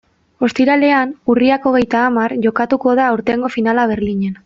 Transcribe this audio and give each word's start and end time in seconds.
Ostiralean, 0.45 1.11
urriak 1.35 1.69
hogeita 1.73 2.03
hamar, 2.07 2.37
jokatuko 2.49 2.99
da 3.03 3.09
aurtengo 3.15 3.57
finala 3.59 3.91
Berlinen. 3.95 4.39